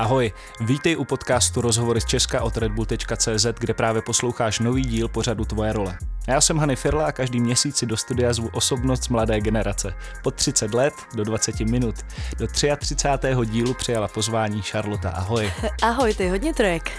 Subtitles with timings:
[0.00, 5.44] Ahoj, vítej u podcastu Rozhovory z Česka od redbull.cz, kde právě posloucháš nový díl pořadu
[5.44, 5.98] Tvoje role.
[6.28, 9.94] Já jsem Hany Firla a každý měsíc si do studia zvu osobnost mladé generace.
[10.22, 11.94] Po 30 let do 20 minut.
[12.38, 12.96] Do 33.
[13.44, 15.10] dílu přijala pozvání Charlotte.
[15.10, 15.52] Ahoj.
[15.82, 16.90] Ahoj, ty hodně trojek.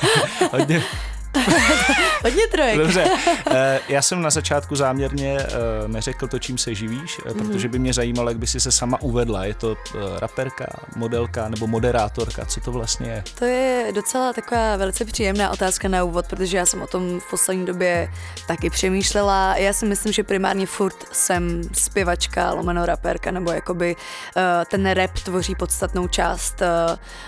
[0.52, 0.82] hodně,
[2.22, 2.78] Hodně trojek.
[2.78, 3.04] Dobře,
[3.50, 7.34] eh, já jsem na začátku záměrně eh, neřekl to, čím se živíš, mm-hmm.
[7.34, 9.44] protože by mě zajímalo, jak by si se sama uvedla.
[9.44, 9.76] Je to
[10.18, 12.44] raperka, modelka nebo moderátorka?
[12.44, 13.24] Co to vlastně je?
[13.38, 17.30] To je docela taková velice příjemná otázka na úvod, protože já jsem o tom v
[17.30, 18.12] poslední době
[18.46, 19.56] taky přemýšlela.
[19.56, 23.96] Já si myslím, že primárně furt jsem zpěvačka, lomeno raperka, nebo jakoby
[24.70, 26.54] ten rap tvoří podstatnou část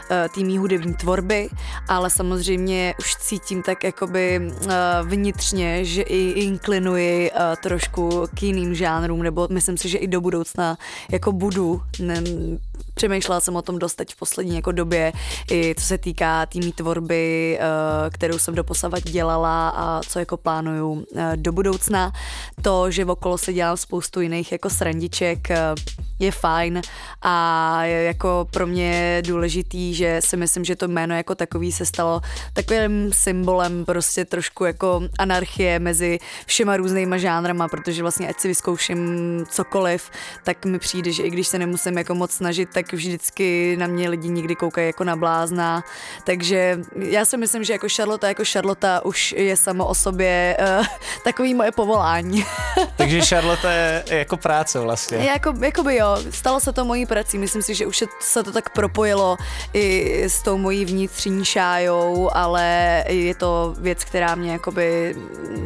[0.08, 1.48] té hudební tvorby,
[1.88, 4.72] ale samozřejmě už cítím tak jakoby uh,
[5.08, 10.20] vnitřně, že i inklinuji uh, trošku k jiným žánrům, nebo myslím si, že i do
[10.20, 10.78] budoucna
[11.10, 11.82] jako budu.
[11.98, 12.22] Ne,
[12.94, 15.12] přemýšlela jsem o tom dost teď v poslední jako době,
[15.50, 21.04] i co se týká týmí tvorby, uh, kterou jsem doposavat dělala a co jako plánuju
[21.36, 22.12] do budoucna.
[22.62, 25.48] To, že okolo se dělám spoustu jiných jako srandiček,
[26.18, 26.80] je fajn
[27.22, 31.86] a je jako pro mě důležitý, že si myslím, že to jméno jako takový se
[31.86, 32.20] stalo
[32.52, 39.00] takovým symbolem prostě trošku jako anarchie mezi všema různýma žánrama, protože vlastně ať si vyzkouším
[39.50, 40.10] cokoliv,
[40.44, 44.08] tak mi přijde, že i když se nemusím jako moc snažit, tak vždycky na mě
[44.08, 45.84] lidi nikdy koukají jako na blázna.
[46.24, 50.86] Takže já si myslím, že jako Charlotte jako Charlotte už je samo o sobě uh,
[51.24, 52.44] takový moje povolání.
[52.96, 55.18] Takže Charlotte je jako práce vlastně.
[55.18, 57.38] Jako, jako by jo, stalo se to mojí prací.
[57.38, 59.36] Myslím si, že už se to tak propojilo
[59.72, 65.16] i s tou mojí vnitřní šájou, ale je to věc, která mě jakoby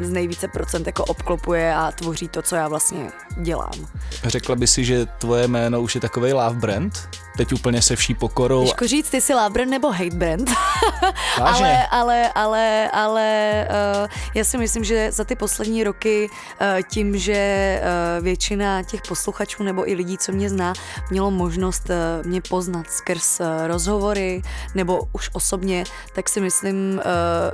[0.00, 3.88] z nejvíce procent jako obklopuje a tvoří to, co já vlastně dělám.
[4.24, 7.08] Řekla by si, že tvoje jméno už je takový love brand?
[7.36, 8.64] teď úplně se vší pokorou.
[8.64, 10.50] Těžko říct, ty jsi love brand nebo hate brand.
[11.40, 13.68] ale, ale, ale, ale
[14.02, 17.80] uh, já si myslím, že za ty poslední roky uh, tím, že
[18.18, 20.72] uh, většina těch posluchačů nebo i lidí, co mě zná,
[21.10, 24.42] mělo možnost uh, mě poznat skrz uh, rozhovory
[24.74, 27.02] nebo už osobně, tak si myslím, uh,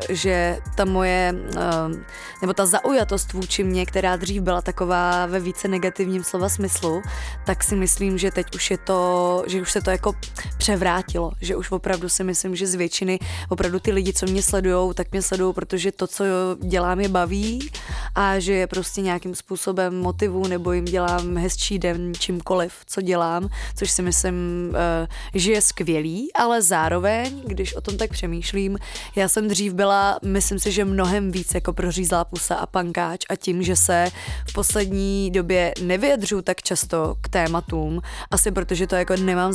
[0.09, 0.40] že
[0.77, 1.97] ta moje, uh,
[2.41, 7.03] nebo ta zaujatost vůči mě, která dřív byla taková ve více negativním slova smyslu,
[7.47, 9.00] tak si myslím, že teď už je to,
[9.47, 10.12] že už už se to jako
[10.59, 13.19] převrátilo, že už opravdu si myslím, že z většiny
[13.49, 16.25] opravdu ty lidi, co mě sledují, tak mě sledují, protože to, co
[16.62, 17.71] dělám, je baví
[18.15, 23.49] a že je prostě nějakým způsobem motivu nebo jim dělám hezčí den čímkoliv, co dělám,
[23.77, 24.34] což si myslím,
[24.75, 28.79] eh, že je skvělý, ale zároveň, když o tom tak přemýšlím,
[29.17, 33.37] já jsem dřív byla, myslím si, že mnohem víc jako prořízlá pusa a pankáč a
[33.37, 34.09] tím, že se
[34.49, 39.53] v poslední době nevyjadřu tak často k tématům, asi protože to jako nemám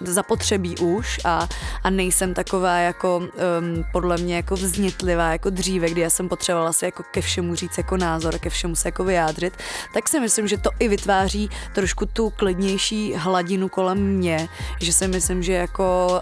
[0.00, 1.48] zapotřebí už a,
[1.82, 3.28] a nejsem taková jako um,
[3.92, 7.78] podle mě jako vznitlivá jako dříve, kdy já jsem potřebovala si jako ke všemu říct
[7.78, 9.54] jako názor, ke všemu se jako vyjádřit,
[9.94, 14.48] tak si myslím, že to i vytváří trošku tu klidnější hladinu kolem mě,
[14.80, 16.20] že si myslím, že jako uh,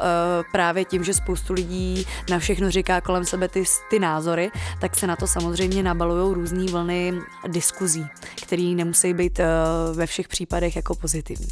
[0.52, 4.50] právě tím, že spoustu lidí na všechno říká kolem sebe ty, ty názory,
[4.80, 7.12] tak se na to samozřejmě nabalují různé vlny
[7.48, 8.06] diskuzí,
[8.42, 11.48] které nemusí být uh, ve všech případech jako pozitivní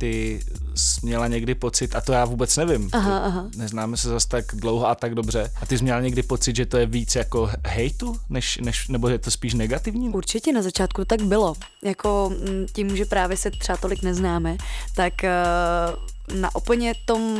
[0.00, 0.40] ty
[0.74, 3.46] jsi měla někdy pocit, a to já vůbec nevím, aha, aha.
[3.56, 6.66] neznáme se zase tak dlouho a tak dobře, a ty jsi měla někdy pocit, že
[6.66, 10.08] to je víc jako hejtu, než, než, nebo je to spíš negativní?
[10.08, 11.54] Určitě na začátku tak bylo.
[11.84, 14.56] Jako mm, tím, že právě se třeba tolik neznáme,
[14.96, 17.36] tak uh na úplně tom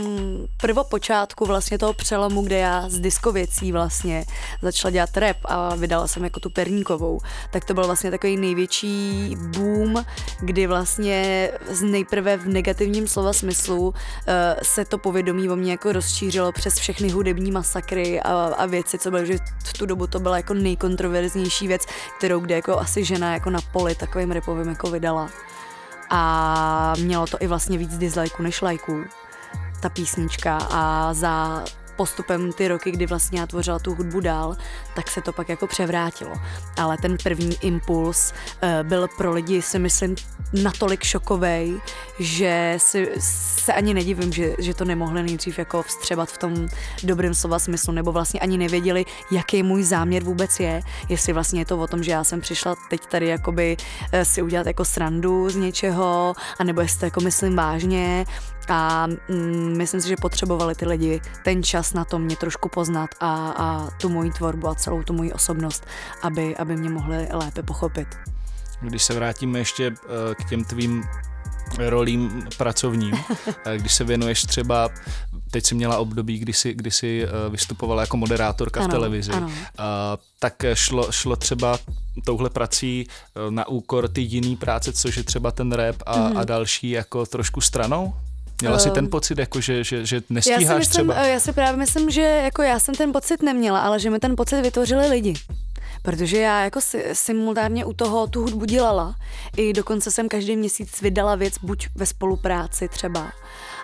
[0.56, 4.24] prvopočátku vlastně toho přelomu, kde já z diskověcí vlastně
[4.62, 7.20] začala dělat rap a vydala jsem jako tu Perníkovou,
[7.52, 10.04] tak to byl vlastně takový největší boom,
[10.40, 13.94] kdy vlastně z nejprve v negativním slova smyslu uh,
[14.62, 19.10] se to povědomí o mě jako rozšířilo přes všechny hudební masakry a, a věci, co
[19.10, 21.82] bylo, že v tu dobu to byla jako nejkontroverznější věc,
[22.18, 25.30] kterou kde jako asi žena jako na poli takovým repovým jako vydala
[26.10, 29.04] a mělo to i vlastně víc dislikeů než lajků
[29.80, 30.58] ta písnička.
[30.70, 31.64] A za
[31.96, 34.56] postupem ty roky, kdy vlastně já tvořila tu hudbu dál,
[35.00, 36.32] tak se to pak jako převrátilo.
[36.76, 40.16] Ale ten první impuls uh, byl pro lidi, si myslím,
[40.62, 41.80] natolik šokovej,
[42.18, 46.68] že si, se ani nedivím, že, že to nemohli nejdřív jako vstřebat v tom
[47.02, 51.64] dobrém slova smyslu, nebo vlastně ani nevěděli, jaký můj záměr vůbec je, jestli vlastně je
[51.64, 55.50] to o tom, že já jsem přišla teď tady jakoby uh, si udělat jako srandu
[55.50, 58.26] z něčeho, anebo jestli to jako myslím vážně,
[58.70, 63.10] a mm, myslím si, že potřebovali ty lidi ten čas na to mě trošku poznat
[63.20, 65.86] a, a tu moji tvorbu a celou tu moji osobnost,
[66.22, 68.08] aby, aby mě mohli lépe pochopit.
[68.80, 69.96] Když se vrátíme ještě uh,
[70.34, 71.04] k těm tvým
[71.78, 73.14] rolím pracovním.
[73.76, 74.88] Když se věnuješ třeba,
[75.50, 79.50] teď jsi měla období, kdy jsi, kdy jsi vystupovala jako moderátorka ano, v televizi, ano.
[80.38, 81.78] tak šlo, šlo třeba
[82.24, 83.06] touhle prací
[83.50, 86.36] na úkor ty jiný práce, což je třeba ten rap a, mm.
[86.36, 88.14] a další jako trošku stranou?
[88.60, 91.26] Měla jsi ten ehm, pocit, jako že, že, že nestíháš já si myslím, třeba?
[91.26, 94.36] Já si právě myslím, že jako já jsem ten pocit neměla, ale že mi ten
[94.36, 95.34] pocit vytvořili lidi.
[96.02, 99.14] Protože já jako si, simultánně u toho tu hudbu dělala.
[99.56, 103.32] I dokonce jsem každý měsíc vydala věc buď ve spolupráci třeba,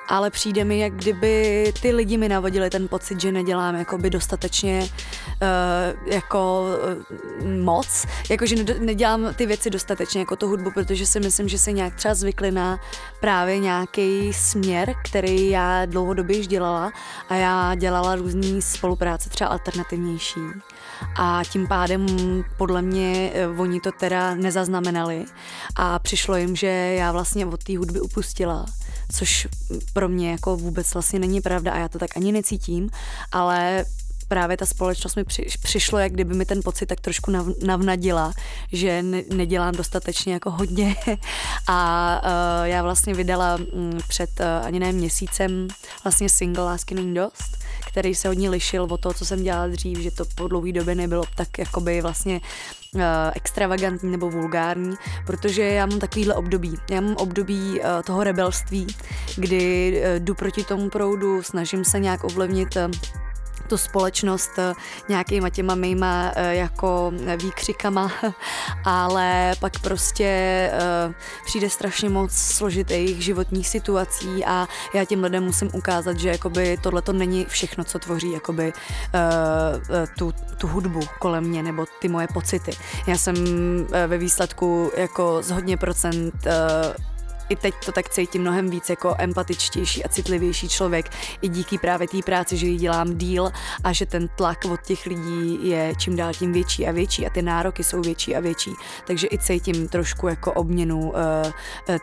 [0.08, 4.80] ale přijde mi, jak kdyby ty lidi mi navodili ten pocit, že nedělám jakoby dostatečně
[4.80, 6.66] uh, jako
[7.42, 11.72] uh, moc, jakože nedělám ty věci dostatečně jako tu hudbu, protože si myslím, že se
[11.72, 12.78] nějak třeba zvykli na
[13.20, 16.92] právě nějaký směr, který já dlouhodobě již dělala.
[17.28, 20.40] A já dělala různý spolupráce, třeba alternativnější.
[21.18, 22.06] A tím pádem
[22.56, 25.24] podle mě eh, oni to teda nezaznamenali.
[25.76, 26.66] A přišlo jim, že
[26.98, 28.66] já vlastně od té hudby upustila,
[29.12, 29.48] což
[29.92, 32.90] pro mě jako vůbec vlastně není pravda a já to tak ani necítím,
[33.32, 33.84] ale
[34.28, 38.32] právě ta společnost mi při, přišlo, jak kdyby mi ten pocit tak trošku nav, navnadila,
[38.72, 40.96] že ne, nedělám dostatečně jako hodně.
[41.66, 45.68] A uh, já vlastně vydala um, před uh, ani ne měsícem
[46.04, 47.65] vlastně single Lásky není dost,
[47.96, 50.94] který se hodně lišil od toho, co jsem dělala dřív, že to po dlouhé době
[50.94, 52.40] nebylo tak jakoby vlastně
[52.94, 53.00] uh,
[53.34, 54.94] extravagantní nebo vulgární,
[55.26, 56.76] protože já mám takovýhle období.
[56.90, 58.86] Já mám období uh, toho rebelství,
[59.36, 62.76] kdy uh, jdu proti tomu proudu, snažím se nějak ovlivnit
[63.68, 64.74] tu společnost eh,
[65.08, 67.12] nějakýma těma mýma eh, jako
[67.42, 68.12] výkřikama,
[68.84, 70.24] ale pak prostě
[70.72, 71.14] eh,
[71.46, 77.02] přijde strašně moc složitých životních situací a já těm lidem musím ukázat, že jakoby tohle
[77.02, 78.72] to není všechno, co tvoří jakoby
[80.18, 82.72] tu, tu hudbu kolem mě nebo ty moje pocity.
[83.06, 83.34] Já jsem
[84.06, 86.34] ve výsledku jako z hodně procent
[87.48, 91.10] i teď to tak cítím mnohem víc jako empatičtější a citlivější člověk
[91.42, 93.50] i díky právě té práci, že ji dělám díl
[93.84, 97.30] a že ten tlak od těch lidí je čím dál tím větší a větší a
[97.30, 98.70] ty nároky jsou větší a větší.
[99.06, 101.14] Takže i cítím trošku jako obměnu uh,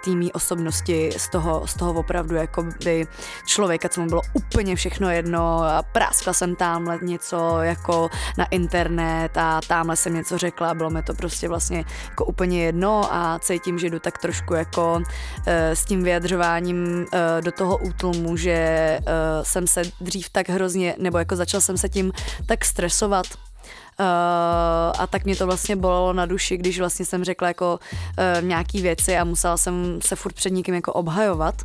[0.03, 3.07] týmí osobnosti z toho, z toho opravdu jako by
[3.45, 9.37] člověka, co mu bylo úplně všechno jedno a práskla jsem tamhle něco jako na internet
[9.37, 13.79] a tamhle jsem něco řekla bylo mi to prostě vlastně jako úplně jedno a cítím,
[13.79, 15.01] že jdu tak trošku jako
[15.32, 19.01] Eh, s tím vyjadřováním eh, do toho útlumu, že eh,
[19.43, 22.11] jsem se dřív tak hrozně, nebo jako začal jsem se tím
[22.45, 23.25] tak stresovat,
[23.99, 24.05] Uh,
[25.01, 27.79] a tak mě to vlastně bolelo na duši, když vlastně jsem řekla jako
[28.39, 31.55] uh, nějaký věci a musela jsem se furt před někým jako obhajovat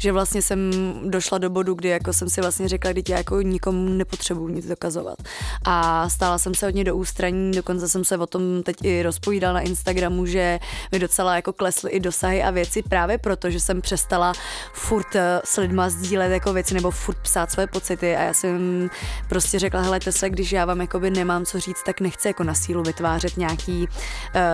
[0.00, 0.70] že vlastně jsem
[1.04, 4.66] došla do bodu, kdy jako jsem si vlastně řekla, že já jako nikomu nepotřebuji nic
[4.66, 5.18] dokazovat.
[5.64, 9.54] A stála jsem se hodně do ústraní, dokonce jsem se o tom teď i rozpovídala
[9.54, 10.58] na Instagramu, že
[10.92, 14.32] mi docela jako klesly i dosahy a věci právě proto, že jsem přestala
[14.72, 18.90] furt eh, s lidma sdílet jako věci nebo furt psát svoje pocity a já jsem
[19.28, 22.54] prostě řekla, helejte se, když já vám jakoby nemám co říct, tak nechci jako na
[22.54, 23.88] sílu vytvářet nějaký uh,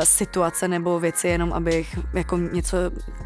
[0.04, 2.76] situace nebo věci jenom, abych jako něco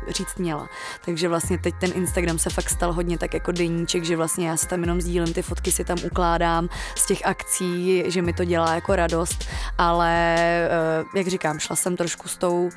[0.09, 0.69] říct měla.
[1.05, 4.57] Takže vlastně teď ten Instagram se fakt stal hodně tak jako deníček, že vlastně já
[4.57, 8.45] si tam jenom sdílím ty fotky, si tam ukládám z těch akcí, že mi to
[8.45, 9.45] dělá jako radost,
[9.79, 12.71] ale eh, jak říkám, šla jsem trošku s tou,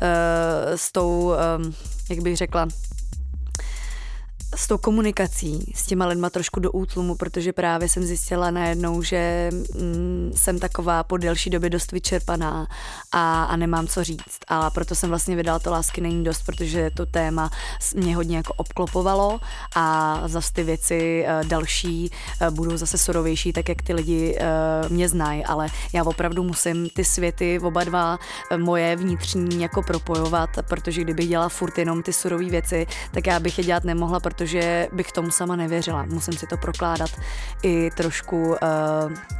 [0.00, 1.72] eh, s tou eh,
[2.10, 2.66] jak bych řekla,
[4.56, 9.50] s tou komunikací s těma lidma trošku do útlumu, protože právě jsem zjistila najednou, že
[9.74, 12.66] mm, jsem taková po delší době dost vyčerpaná
[13.12, 14.38] a, a nemám co říct.
[14.48, 17.50] A proto jsem vlastně vydala to Lásky není dost, protože to téma
[17.94, 19.40] mě hodně jako obklopovalo
[19.76, 24.38] a zase ty věci uh, další uh, budou zase surovější, tak jak ty lidi
[24.84, 28.18] uh, mě znají, ale já opravdu musím ty světy oba dva
[28.56, 33.58] moje vnitřní jako propojovat, protože kdybych dělala furt jenom ty surové věci, tak já bych
[33.58, 36.06] je dělat nemohla, protože protože bych tomu sama nevěřila.
[36.08, 37.10] Musím si to prokládat
[37.62, 38.56] i trošku uh,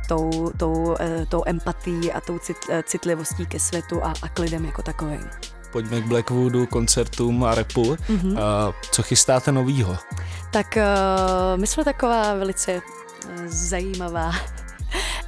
[0.09, 0.97] tou, tou, uh,
[1.29, 5.31] tou empatí a tou cit, uh, citlivostí ke světu a, a k lidem jako takovým.
[5.73, 7.83] Pojďme k Blackwoodu, koncertům a repu.
[7.83, 8.33] Mm-hmm.
[8.33, 9.97] Uh, co chystáte novýho?
[10.51, 12.83] Tak uh, my jsme taková velice uh,
[13.47, 14.33] zajímavá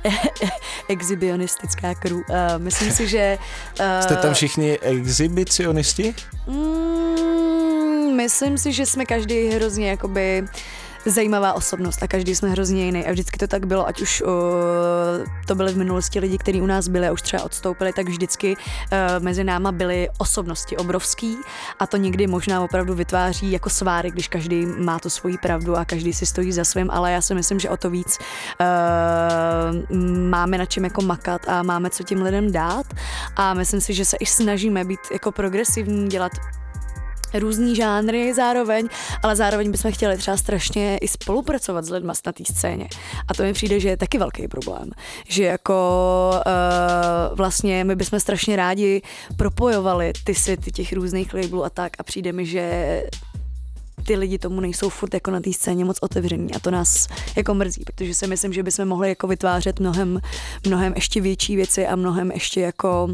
[0.88, 2.16] exhibionistická crew.
[2.16, 2.24] Uh,
[2.58, 3.38] myslím si, že...
[3.80, 6.14] Uh, Jste tam všichni exhibicionisti?
[6.46, 7.81] Mm,
[8.12, 10.44] myslím si, že jsme každý hrozně jakoby
[11.06, 13.06] zajímavá osobnost a každý jsme hrozně jiný.
[13.06, 14.28] A vždycky to tak bylo, ať už uh,
[15.46, 18.56] to byly v minulosti lidi, kteří u nás byli a už třeba odstoupili, tak vždycky
[18.56, 21.36] uh, mezi náma byly osobnosti obrovský
[21.78, 25.84] a to někdy možná opravdu vytváří jako sváry, když každý má tu svoji pravdu a
[25.84, 28.18] každý si stojí za svým, ale já si myslím, že o to víc
[28.60, 29.96] uh,
[30.30, 32.86] máme na čem jako makat a máme co tím lidem dát
[33.36, 36.32] a myslím si, že se i snažíme být jako progresivní, dělat
[37.34, 38.88] různý žánry zároveň,
[39.22, 42.88] ale zároveň bychom chtěli třeba strašně i spolupracovat s lidmi na té scéně.
[43.28, 44.90] A to mi přijde, že je taky velký problém.
[45.28, 45.74] Že jako
[46.46, 49.02] uh, vlastně my bychom strašně rádi
[49.36, 53.02] propojovali ty světy těch různých labelů a tak a přijde mi, že
[54.06, 57.54] ty lidi tomu nejsou furt jako na té scéně moc otevření a to nás jako
[57.54, 60.20] mrzí, protože si myslím, že bychom mohli jako vytvářet mnohem,
[60.66, 63.08] mnohem ještě větší věci a mnohem ještě jako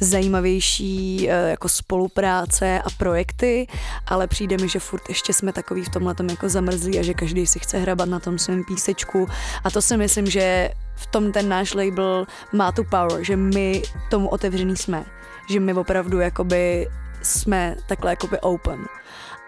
[0.00, 3.66] zajímavější eh, jako spolupráce a projekty,
[4.06, 7.46] ale přijde mi, že furt ještě jsme takový v tomhle jako zamrzlí a že každý
[7.46, 9.26] si chce hrabat na tom svém písečku.
[9.64, 13.82] A to si myslím, že v tom ten náš label má tu power, že my
[14.10, 15.04] tomu otevřený jsme,
[15.50, 16.88] že my opravdu jakoby
[17.22, 18.86] jsme takhle jakoby open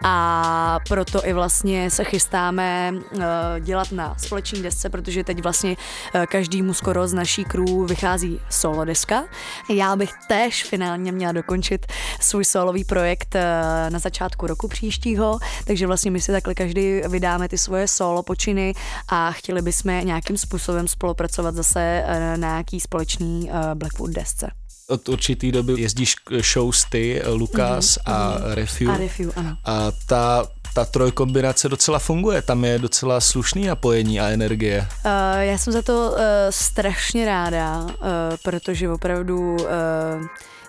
[0.03, 3.21] a proto i vlastně se chystáme uh,
[3.59, 5.75] dělat na společné desce, protože teď vlastně
[6.15, 9.23] uh, každému skoro z naší crew vychází solo deska.
[9.69, 11.85] Já bych též finálně měla dokončit
[12.19, 13.41] svůj solový projekt uh,
[13.89, 18.73] na začátku roku příštího, takže vlastně my si takhle každý vydáme ty svoje solo počiny
[19.07, 22.03] a chtěli bychom nějakým způsobem spolupracovat zase
[22.35, 24.58] na nějaký společný Blackwood desce
[24.89, 28.53] od určitý doby jezdíš shows ty, Lukas mm-hmm, a mm-hmm.
[28.53, 28.91] Refiu.
[28.91, 29.57] A Refiu, ano.
[29.65, 34.87] A ta ta trojkombinace docela funguje, tam je docela slušný napojení a energie.
[35.05, 36.17] Uh, já jsem za to uh,
[36.49, 37.89] strašně ráda, uh,
[38.43, 39.65] protože opravdu uh,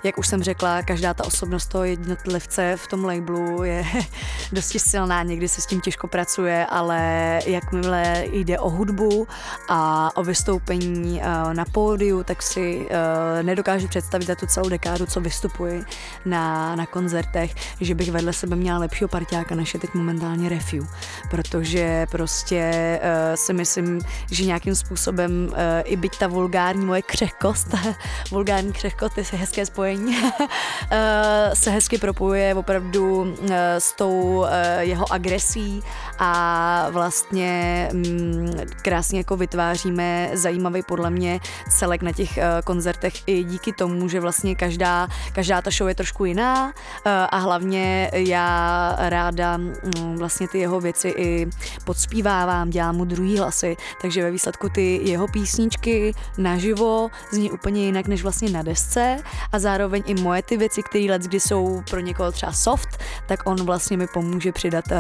[0.05, 3.85] jak už jsem řekla, každá ta osobnost toho jednotlivce v tom labelu je
[4.53, 7.01] dosti silná, někdy se s tím těžko pracuje, ale
[7.47, 9.29] jakmile jde o hudbu
[9.69, 15.07] a o vystoupení eh, na pódiu, tak si eh, nedokážu představit za tu celou dekádu,
[15.07, 15.85] co vystupuji
[16.25, 20.87] na, na koncertech, že bych vedle sebe měla lepšího parťáka, než je teď momentálně Refiu,
[21.31, 22.61] protože prostě
[23.03, 25.53] eh, si myslím, že nějakým způsobem
[25.85, 27.69] i byť ta vulgární moje křehkost,
[28.31, 30.17] vulgární křehkost je hezké spojení spojení
[30.91, 35.83] eh, se hezky propojuje opravdu eh, s tou eh, jeho agresí
[36.19, 43.73] a vlastně mm, krásně jako vytváříme zajímavý podle mě celek na těch koncertech i díky
[43.73, 46.73] tomu, že vlastně každá, každá ta show je trošku jiná
[47.05, 51.47] a hlavně já ráda mm, vlastně ty jeho věci i
[51.85, 58.07] podspívávám, dělám mu druhý hlasy, takže ve výsledku ty jeho písničky naživo zní úplně jinak
[58.07, 59.17] než vlastně na desce
[59.53, 62.89] a zároveň zároveň i moje ty věci, které let, kdy jsou pro někoho třeba soft,
[63.29, 64.97] tak on vlastně mi pomůže přidat uh,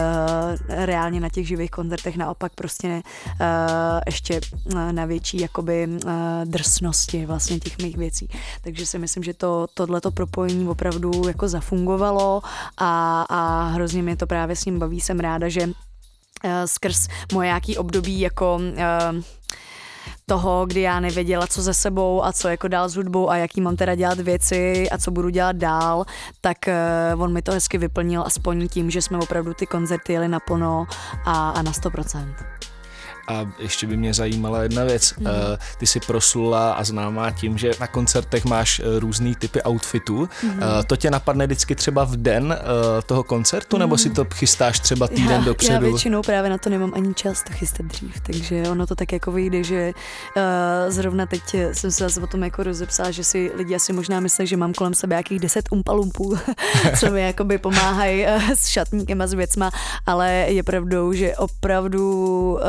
[0.68, 6.10] reálně na těch živých koncertech naopak prostě ne, uh, ještě uh, na větší jakoby uh,
[6.44, 8.28] drsnosti vlastně těch mých věcí.
[8.62, 12.42] Takže si myslím, že to, tohleto propojení opravdu jako zafungovalo
[12.78, 15.00] a, a hrozně mě to právě s ním baví.
[15.00, 15.72] Jsem ráda, že uh,
[16.66, 19.22] skrz moje jaký období jako uh,
[20.30, 23.60] toho, kdy já nevěděla, co ze sebou a co jako dál s hudbou a jaký
[23.60, 26.04] mám teda dělat věci a co budu dělat dál,
[26.40, 26.56] tak
[27.14, 30.86] uh, on mi to hezky vyplnil aspoň tím, že jsme opravdu ty koncerty jeli naplno
[31.24, 32.34] a, a na 100%.
[33.30, 35.14] A ještě by mě zajímala jedna věc.
[35.18, 35.26] Mm.
[35.78, 40.28] Ty jsi proslula a známá tím, že na koncertech máš eh, různý typy outfitů.
[40.42, 40.60] Mm.
[40.86, 42.58] To tě napadne vždycky třeba v den
[43.06, 43.80] toho koncertu, mm.
[43.80, 45.72] nebo si to chystáš třeba týden já, dopředu?
[45.72, 49.12] Já většinou právě na to nemám ani čas to chystat dřív, takže ono to tak
[49.12, 49.92] jako vyjde, že
[50.36, 50.42] uh,
[50.88, 54.46] zrovna teď jsem se zase o tom jako rozepsala, že si lidi asi možná myslí,
[54.46, 56.38] že mám kolem sebe jakých deset umpalumpů,
[57.00, 59.70] co mi jakoby pomáhají s šatníkem a s věcma,
[60.06, 62.60] ale je pravdou, že opravdu uh,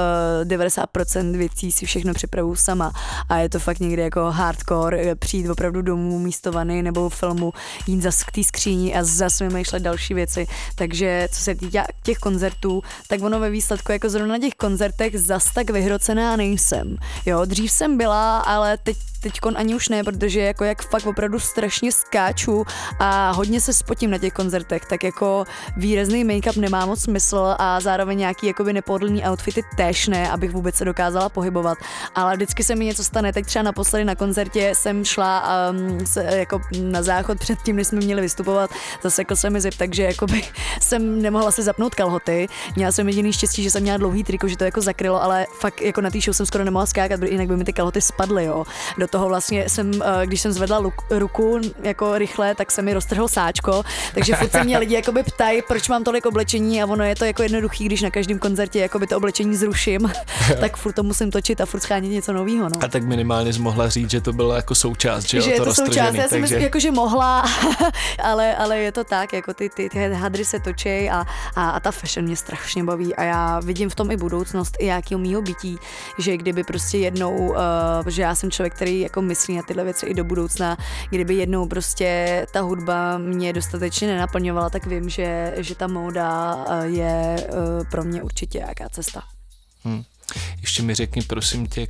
[0.58, 2.94] 90% věcí si všechno připravu sama
[3.30, 7.54] a je to fakt někdy jako hardcore eh, přijít opravdu domů místo vany nebo filmu,
[7.88, 10.48] jít zase k té skříni a zase vymýšlet další věci.
[10.76, 15.20] Takže co se týká těch koncertů, tak ono ve výsledku jako zrovna na těch koncertech
[15.20, 16.98] zas tak vyhrocená nejsem.
[17.26, 21.40] Jo, dřív jsem byla, ale teď teď ani už ne, protože jako jak fakt opravdu
[21.40, 22.66] strašně skáču
[23.00, 25.46] a hodně se spotím na těch koncertech, tak jako
[25.78, 30.76] výrazný make-up nemá moc smysl a zároveň nějaký jakoby nepohodlný outfity též ne, abych vůbec
[30.76, 31.78] se dokázala pohybovat.
[32.16, 33.34] Ale vždycky se mi něco stane.
[33.34, 37.88] Teď třeba naposledy na koncertě jsem šla um, se, jako na záchod před tím, než
[37.88, 38.70] jsme měli vystupovat,
[39.04, 40.44] zasekl se mi zip, takže jakoby
[40.82, 42.48] jsem nemohla si zapnout kalhoty.
[42.76, 45.82] Měla jsem jediný štěstí, že jsem měla dlouhý triko, že to jako zakrylo, ale fakt
[45.82, 48.46] jako na té show jsem skoro nemohla skákat, protože jinak by mi ty kalhoty spadly,
[48.46, 48.64] jo.
[48.98, 53.28] Do toho vlastně jsem, eh, když jsem zvedla ruku jako rychle, tak se mi roztrhl
[53.28, 57.16] sáčko, takže furt se mě lidi jakoby ptají, proč mám tolik oblečení a ono je
[57.16, 60.12] to jako jednoduchý, když na každém koncertě jakoby to oblečení zruším
[60.60, 62.70] tak furt to musím točit a furt schánit něco nového.
[62.70, 62.84] No.
[62.84, 65.66] A tak minimálně jsi mohla říct, že to bylo jako součást, že, že jo, to,
[65.66, 66.42] to součást, já si takže...
[66.42, 67.46] myslím, jako, že mohla,
[68.24, 71.26] ale, ale je to tak, jako ty, ty, ty hadry se točí a,
[71.56, 74.86] a, a, ta fashion mě strašně baví a já vidím v tom i budoucnost i
[74.86, 75.78] jakýho mýho bytí,
[76.18, 77.58] že kdyby prostě jednou, uh,
[78.08, 80.78] že já jsem člověk, který jako myslí na tyhle věci i do budoucna,
[81.10, 86.84] kdyby jednou prostě ta hudba mě dostatečně nenaplňovala, tak vím, že, že ta móda uh,
[86.84, 89.24] je uh, pro mě určitě jaká cesta.
[89.84, 90.04] Hmm.
[90.62, 91.88] Ještě mi řekni, prosím tě,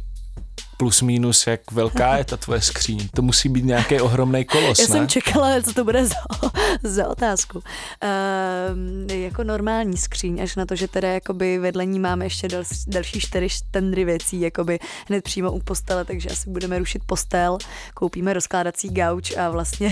[0.81, 3.09] plus minus, jak velká je ta tvoje skříň.
[3.13, 4.88] To musí být nějaký ohromný kolos, Já ne?
[4.88, 6.15] jsem čekala, co to bude za,
[6.83, 7.57] za otázku.
[7.57, 12.63] Uh, jako normální skříň, až na to, že teda jakoby vedle ní máme ještě dal,
[12.88, 17.57] další čtyři tendry věcí, jakoby hned přímo u postele, takže asi budeme rušit postel,
[17.93, 19.88] koupíme rozkládací gauč a vlastně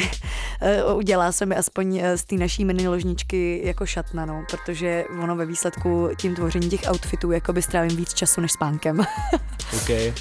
[0.88, 5.06] uh, udělá se mi aspoň eh, z té naší mini ložničky jako šatna, no, protože
[5.24, 9.00] ono ve výsledku tím tvoření těch outfitů jakoby strávím víc času než spánkem.
[9.82, 10.14] okay.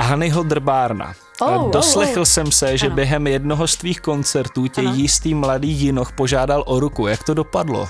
[0.00, 1.14] Hanyho Drbárna.
[1.40, 2.24] Oh, Doslechl oh, oh.
[2.24, 2.94] jsem se, že ano.
[2.94, 4.94] během jednoho z tvých koncertů tě ano.
[4.94, 7.06] jistý mladý jinoch požádal o ruku.
[7.06, 7.80] Jak to dopadlo?
[7.82, 7.88] Uh,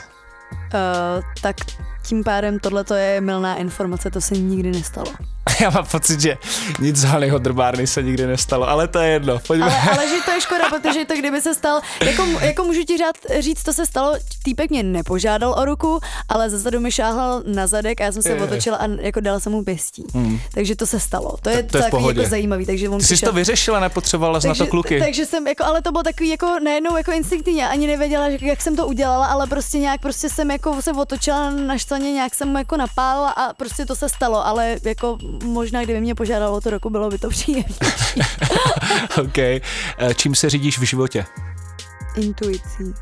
[1.40, 1.56] tak
[2.02, 5.12] tím pádem tohle je milná informace, to se nikdy nestalo.
[5.60, 6.38] Já mám pocit, že
[6.80, 9.38] nic z Hanyho drbárny se nikdy nestalo, ale to je jedno.
[9.46, 9.64] Pojďme.
[9.64, 12.98] Ale, ale že to je škoda, protože to kdyby se stalo, jako, jako můžu ti
[12.98, 17.66] řád, říct, to se stalo, týpek mě nepožádal o ruku, ale zezadu mi šáhal na
[17.66, 20.04] zadek a já jsem se je, otočila a jako dala jsem mu pěstí.
[20.14, 20.40] Hmm.
[20.54, 21.36] Takže to se stalo.
[21.42, 22.66] To je, to je takový jako zajímavý.
[22.66, 25.00] Takže on Ty jsi to vyřešila, nepotřebovala takže, na to kluky.
[25.00, 28.76] Takže jsem, jako, ale to bylo takový jako najednou jako instinktivně, ani nevěděla, jak jsem
[28.76, 32.76] to udělala, ale prostě nějak prostě jsem jako se otočila na štvaně, nějak jsem jako
[32.76, 36.90] napálila a prostě to se stalo, ale jako možná kdyby mě požádalo o to roku,
[36.90, 37.76] bylo by to příjemné.
[39.22, 39.38] OK.
[39.38, 39.62] Eh,
[40.16, 41.24] čím se řídíš v životě?
[42.16, 42.94] Intuicí.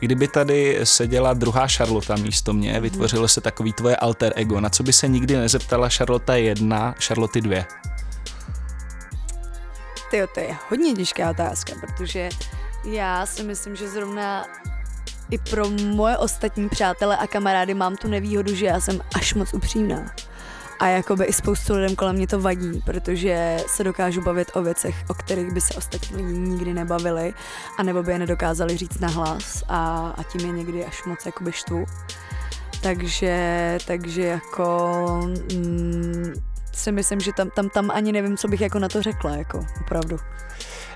[0.00, 4.82] Kdyby tady seděla druhá Charlotte místo mě, vytvořilo se takový tvoje alter ego, na co
[4.82, 7.64] by se nikdy nezeptala Charlotte 1, Charlotte 2?
[10.10, 12.28] Tyjo, to je hodně těžká otázka, protože
[12.84, 14.46] já si myslím, že zrovna
[15.30, 19.54] i pro moje ostatní přátele a kamarády mám tu nevýhodu, že já jsem až moc
[19.54, 20.06] upřímná.
[20.80, 25.04] A jakoby i spoustu lidem kolem mě to vadí, protože se dokážu bavit o věcech,
[25.08, 27.34] o kterých by se ostatní lidi nikdy nebavili,
[27.78, 31.52] a nebo by je nedokázali říct nahlas a, a tím je někdy až moc jakoby
[31.52, 31.84] štvu.
[32.82, 34.98] Takže, takže jako
[35.54, 36.32] mm,
[36.72, 39.66] si myslím, že tam, tam, tam ani nevím, co bych jako na to řekla, jako
[39.80, 40.18] opravdu.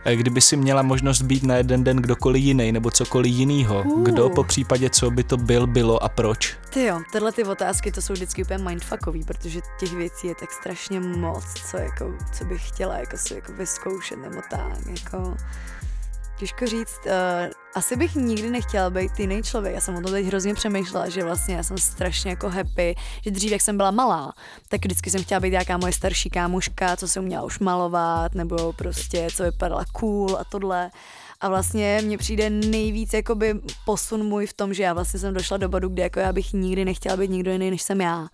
[0.04, 4.02] Eh, kdyby si měla možnost být na jeden den kdokoliv jiný nebo cokoliv jinýho, uh.
[4.02, 6.56] kdo po případě co by to byl, bylo a proč?
[6.70, 10.52] Ty jo, tyhle ty otázky to jsou vždycky úplně mindfuckový, protože těch věcí je tak
[10.52, 15.36] strašně moc, co, jako, co bych chtěla jako si jako vyzkoušet nebo tak, jako
[16.42, 17.00] těžko říct.
[17.06, 17.12] Uh,
[17.74, 19.74] asi bych nikdy nechtěla být jiný člověk.
[19.74, 23.30] Já jsem o tom teď hrozně přemýšlela, že vlastně já jsem strašně jako happy, že
[23.30, 24.32] dřív, jak jsem byla malá,
[24.68, 28.72] tak vždycky jsem chtěla být nějaká moje starší kámoška, co se uměla už malovat, nebo
[28.72, 30.90] prostě co vypadala cool a tohle.
[31.40, 35.56] A vlastně mně přijde nejvíc jakoby posun můj v tom, že já vlastně jsem došla
[35.56, 38.26] do bodu, kde jako já bych nikdy nechtěla být nikdo jiný, než jsem já.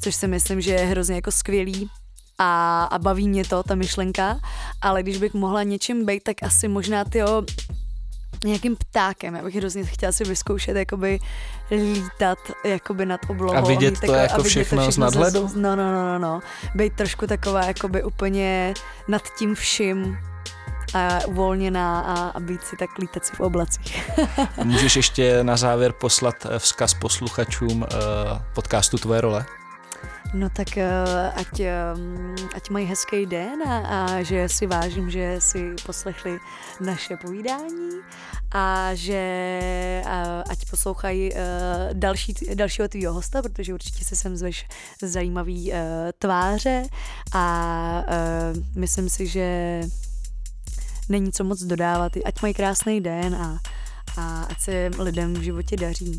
[0.00, 1.90] Což si myslím, že je hrozně jako skvělý
[2.38, 4.40] a, a baví mě to, ta myšlenka,
[4.82, 7.42] ale když bych mohla něčím být, tak asi možná tyjo,
[8.44, 9.34] nějakým ptákem.
[9.34, 11.18] Já bych hrozně chtěla si vyzkoušet jakoby
[11.70, 13.56] lítat jakoby nad oblohou.
[13.56, 15.48] A vidět to jako, jako všechno, všechno z nadhledu?
[15.48, 16.40] Z, no, no, no, no, no.
[16.74, 18.74] Být trošku taková jakoby úplně
[19.08, 20.18] nad tím vším
[20.94, 24.10] a uvolněná a, a být si tak lítat si v oblacích.
[24.64, 27.88] Můžeš ještě na závěr poslat eh, vzkaz posluchačům uh,
[28.54, 29.46] podcastu Tvoje role?
[30.34, 30.86] No tak eh,
[31.34, 31.60] ať,
[32.54, 36.38] ať mají hezký den a, a že si vážím, že si poslechli
[36.80, 37.90] naše povídání
[38.52, 39.22] a že
[40.06, 41.38] a, ať poslouchají uh,
[41.92, 44.66] další, dalšího tvýho hosta, protože určitě se sem zveš
[45.02, 45.78] zajímavý uh,
[46.18, 46.82] tváře
[47.32, 49.80] a uh, myslím si, že
[51.08, 52.12] není co moc dodávat.
[52.24, 53.58] Ať mají krásný den a,
[54.16, 56.18] a ať se lidem v životě daří.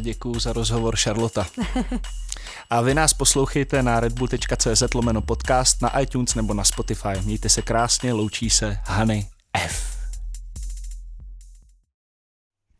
[0.00, 1.44] Děkuji za rozhovor, Charlotte.
[2.70, 7.20] A vy nás poslouchejte na redbull.cz lomeno podcast, na iTunes nebo na Spotify.
[7.24, 9.92] Mějte se krásně, loučí se Hany F.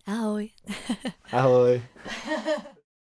[0.07, 0.51] Ahoj.
[1.33, 1.83] Ahoj.